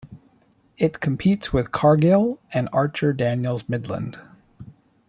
It 0.79 0.99
competes 0.99 1.53
with 1.53 1.71
Cargill 1.71 2.39
and 2.51 2.67
Archer 2.73 3.13
Daniels 3.13 3.69
Midland. 3.69 4.17